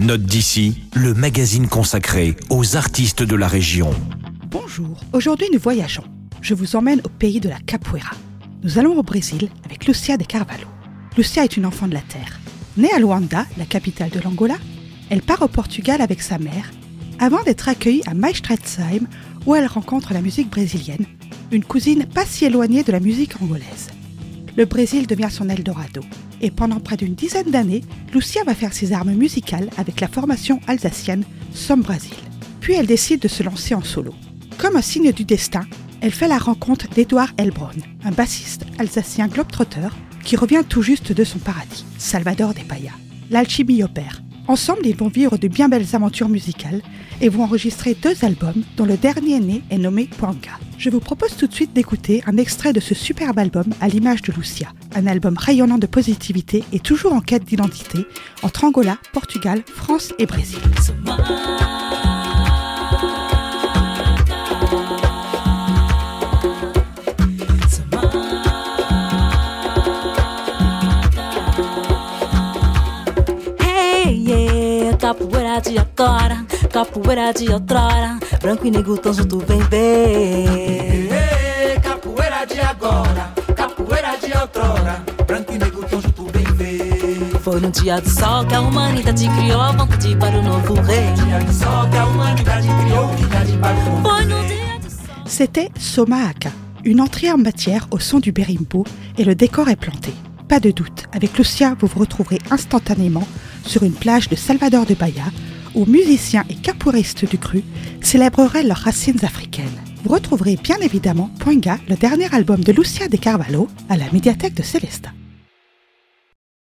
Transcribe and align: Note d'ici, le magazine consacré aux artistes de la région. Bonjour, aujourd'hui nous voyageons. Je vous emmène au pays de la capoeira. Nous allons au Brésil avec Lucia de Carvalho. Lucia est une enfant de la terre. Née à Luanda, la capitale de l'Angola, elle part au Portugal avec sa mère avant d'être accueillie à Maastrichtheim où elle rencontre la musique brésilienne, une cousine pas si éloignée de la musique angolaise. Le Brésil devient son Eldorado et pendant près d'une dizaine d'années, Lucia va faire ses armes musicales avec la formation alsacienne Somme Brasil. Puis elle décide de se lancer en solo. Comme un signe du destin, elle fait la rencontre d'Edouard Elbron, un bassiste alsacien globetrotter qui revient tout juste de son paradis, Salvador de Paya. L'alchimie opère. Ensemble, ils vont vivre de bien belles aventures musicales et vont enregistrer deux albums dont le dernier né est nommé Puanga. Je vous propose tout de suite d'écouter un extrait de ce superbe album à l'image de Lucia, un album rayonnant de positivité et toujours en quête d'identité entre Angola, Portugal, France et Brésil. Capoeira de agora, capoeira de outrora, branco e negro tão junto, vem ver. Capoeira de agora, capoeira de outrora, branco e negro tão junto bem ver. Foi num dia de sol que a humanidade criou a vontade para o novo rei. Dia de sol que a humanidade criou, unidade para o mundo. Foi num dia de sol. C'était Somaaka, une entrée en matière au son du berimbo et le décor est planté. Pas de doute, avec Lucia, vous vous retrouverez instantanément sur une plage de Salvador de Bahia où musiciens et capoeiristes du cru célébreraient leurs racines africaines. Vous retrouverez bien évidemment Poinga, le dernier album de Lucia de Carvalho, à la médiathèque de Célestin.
Note 0.00 0.22
d'ici, 0.22 0.80
le 0.94 1.12
magazine 1.12 1.68
consacré 1.68 2.34
aux 2.48 2.74
artistes 2.74 3.22
de 3.22 3.36
la 3.36 3.46
région. 3.46 3.90
Bonjour, 4.50 4.98
aujourd'hui 5.12 5.48
nous 5.52 5.58
voyageons. 5.58 6.04
Je 6.40 6.54
vous 6.54 6.74
emmène 6.74 7.02
au 7.04 7.10
pays 7.10 7.38
de 7.38 7.50
la 7.50 7.58
capoeira. 7.58 8.16
Nous 8.62 8.78
allons 8.78 8.96
au 8.96 9.02
Brésil 9.02 9.50
avec 9.62 9.84
Lucia 9.84 10.16
de 10.16 10.24
Carvalho. 10.24 10.66
Lucia 11.18 11.44
est 11.44 11.58
une 11.58 11.66
enfant 11.66 11.86
de 11.86 11.92
la 11.92 12.00
terre. 12.00 12.40
Née 12.78 12.90
à 12.92 12.98
Luanda, 12.98 13.44
la 13.58 13.66
capitale 13.66 14.08
de 14.08 14.20
l'Angola, 14.20 14.56
elle 15.10 15.20
part 15.20 15.42
au 15.42 15.48
Portugal 15.48 16.00
avec 16.00 16.22
sa 16.22 16.38
mère 16.38 16.70
avant 17.18 17.42
d'être 17.42 17.68
accueillie 17.68 18.02
à 18.06 18.14
Maastrichtheim 18.14 19.06
où 19.44 19.54
elle 19.54 19.66
rencontre 19.66 20.14
la 20.14 20.22
musique 20.22 20.48
brésilienne, 20.48 21.04
une 21.52 21.64
cousine 21.64 22.06
pas 22.06 22.24
si 22.24 22.46
éloignée 22.46 22.84
de 22.84 22.92
la 22.92 23.00
musique 23.00 23.42
angolaise. 23.42 23.88
Le 24.56 24.64
Brésil 24.64 25.06
devient 25.06 25.28
son 25.30 25.48
Eldorado 25.48 26.02
et 26.40 26.50
pendant 26.50 26.80
près 26.80 26.96
d'une 26.96 27.14
dizaine 27.14 27.50
d'années, 27.50 27.84
Lucia 28.12 28.42
va 28.44 28.54
faire 28.54 28.72
ses 28.72 28.92
armes 28.92 29.12
musicales 29.12 29.70
avec 29.76 30.00
la 30.00 30.08
formation 30.08 30.60
alsacienne 30.66 31.24
Somme 31.52 31.82
Brasil. 31.82 32.14
Puis 32.60 32.74
elle 32.74 32.86
décide 32.86 33.20
de 33.20 33.28
se 33.28 33.42
lancer 33.42 33.74
en 33.74 33.82
solo. 33.82 34.14
Comme 34.58 34.76
un 34.76 34.82
signe 34.82 35.12
du 35.12 35.24
destin, 35.24 35.66
elle 36.00 36.12
fait 36.12 36.28
la 36.28 36.38
rencontre 36.38 36.88
d'Edouard 36.88 37.32
Elbron, 37.36 37.70
un 38.04 38.10
bassiste 38.10 38.64
alsacien 38.78 39.28
globetrotter 39.28 39.88
qui 40.24 40.36
revient 40.36 40.62
tout 40.68 40.82
juste 40.82 41.12
de 41.12 41.24
son 41.24 41.38
paradis, 41.38 41.84
Salvador 41.98 42.54
de 42.54 42.60
Paya. 42.60 42.92
L'alchimie 43.30 43.82
opère. 43.82 44.22
Ensemble, 44.50 44.84
ils 44.84 44.96
vont 44.96 45.06
vivre 45.06 45.38
de 45.38 45.46
bien 45.46 45.68
belles 45.68 45.94
aventures 45.94 46.28
musicales 46.28 46.82
et 47.20 47.28
vont 47.28 47.44
enregistrer 47.44 47.94
deux 47.94 48.24
albums 48.24 48.64
dont 48.76 48.84
le 48.84 48.96
dernier 48.96 49.38
né 49.38 49.62
est 49.70 49.78
nommé 49.78 50.08
Puanga. 50.18 50.58
Je 50.76 50.90
vous 50.90 50.98
propose 50.98 51.36
tout 51.36 51.46
de 51.46 51.54
suite 51.54 51.72
d'écouter 51.72 52.24
un 52.26 52.36
extrait 52.36 52.72
de 52.72 52.80
ce 52.80 52.92
superbe 52.92 53.38
album 53.38 53.66
à 53.80 53.86
l'image 53.86 54.22
de 54.22 54.32
Lucia, 54.32 54.72
un 54.96 55.06
album 55.06 55.36
rayonnant 55.38 55.78
de 55.78 55.86
positivité 55.86 56.64
et 56.72 56.80
toujours 56.80 57.12
en 57.12 57.20
quête 57.20 57.44
d'identité 57.44 58.00
entre 58.42 58.64
Angola, 58.64 58.98
Portugal, 59.12 59.62
France 59.72 60.12
et 60.18 60.26
Brésil. 60.26 60.58
Capoeira 75.10 75.60
de 75.60 75.76
agora, 75.76 76.46
capoeira 76.72 77.32
de 77.32 77.50
outrora, 77.50 78.16
branco 78.40 78.64
e 78.64 78.70
negro 78.70 78.96
tão 78.96 79.12
junto, 79.12 79.40
vem 79.40 79.58
ver. 79.64 81.80
Capoeira 81.82 82.46
de 82.46 82.60
agora, 82.60 83.34
capoeira 83.56 84.16
de 84.18 84.32
outrora, 84.38 85.04
branco 85.26 85.52
e 85.52 85.58
negro 85.58 85.82
tão 85.82 86.00
junto 86.00 86.30
bem 86.30 86.44
ver. 86.54 87.40
Foi 87.40 87.60
num 87.60 87.70
dia 87.70 88.00
de 88.00 88.08
sol 88.08 88.46
que 88.46 88.54
a 88.54 88.60
humanidade 88.60 89.28
criou 89.28 89.60
a 89.60 89.72
vontade 89.72 90.14
para 90.14 90.38
o 90.38 90.42
novo 90.42 90.74
rei. 90.74 91.12
Dia 91.14 91.40
de 91.40 91.54
sol 91.54 91.88
que 91.90 91.96
a 91.96 92.06
humanidade 92.06 92.68
criou, 92.68 93.10
unidade 93.10 93.58
para 93.58 93.74
o 93.74 93.90
mundo. 93.90 94.08
Foi 94.08 94.24
num 94.26 94.46
dia 94.46 94.78
de 94.78 94.92
sol. 94.92 95.14
C'était 95.26 95.72
Somaaka, 95.76 96.52
une 96.84 97.00
entrée 97.00 97.32
en 97.32 97.38
matière 97.38 97.88
au 97.90 97.98
son 97.98 98.20
du 98.20 98.30
berimbo 98.30 98.86
et 99.18 99.24
le 99.24 99.34
décor 99.34 99.68
est 99.70 99.74
planté. 99.74 100.12
Pas 100.46 100.60
de 100.60 100.70
doute, 100.70 101.06
avec 101.12 101.36
Lucia, 101.36 101.76
vous 101.80 101.88
vous 101.88 101.98
retrouverez 102.00 102.38
instantanément 102.50 103.26
sur 103.64 103.82
une 103.82 103.92
plage 103.92 104.28
de 104.28 104.36
Salvador 104.36 104.86
de 104.86 104.94
Bahia 104.94 105.24
où 105.74 105.86
musiciens 105.86 106.44
et 106.48 106.54
capoeiristes 106.54 107.28
du 107.28 107.38
cru 107.38 107.62
célébreraient 108.00 108.64
leurs 108.64 108.78
racines 108.78 109.24
africaines. 109.24 109.66
Vous 110.02 110.12
retrouverez 110.12 110.56
bien 110.56 110.78
évidemment 110.78 111.30
Poinga, 111.38 111.78
le 111.88 111.96
dernier 111.96 112.32
album 112.34 112.62
de 112.64 112.72
Lucia 112.72 113.08
de 113.08 113.16
Carvalho, 113.16 113.68
à 113.88 113.96
la 113.96 114.10
médiathèque 114.12 114.54
de 114.54 114.62
Célestin. 114.62 115.10